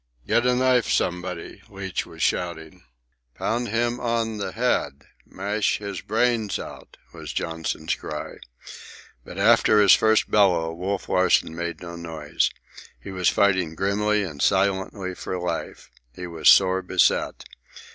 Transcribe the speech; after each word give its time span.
"Get 0.25 0.47
a 0.47 0.55
knife 0.55 0.89
somebody!" 0.89 1.61
Leach 1.69 2.07
was 2.07 2.23
shouting. 2.23 2.81
"Pound 3.35 3.67
him 3.67 3.99
on 3.99 4.37
the 4.37 4.51
head! 4.51 5.05
Mash 5.27 5.77
his 5.77 6.01
brains 6.01 6.57
out!" 6.57 6.97
was 7.13 7.31
Johnson's 7.31 7.93
cry. 7.93 8.37
But 9.23 9.37
after 9.37 9.79
his 9.79 9.93
first 9.93 10.31
bellow, 10.31 10.73
Wolf 10.73 11.07
Larsen 11.07 11.55
made 11.55 11.81
no 11.83 11.95
noise. 11.95 12.49
He 12.99 13.11
was 13.11 13.29
fighting 13.29 13.75
grimly 13.75 14.23
and 14.23 14.41
silently 14.41 15.13
for 15.13 15.37
life. 15.37 15.91
He 16.15 16.25
was 16.25 16.49
sore 16.49 16.81
beset. 16.81 17.43